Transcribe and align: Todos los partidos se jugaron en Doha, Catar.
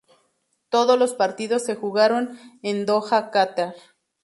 Todos 0.69 0.97
los 0.97 1.13
partidos 1.13 1.63
se 1.63 1.75
jugaron 1.75 2.39
en 2.63 2.87
Doha, 2.87 3.29
Catar. 3.29 3.75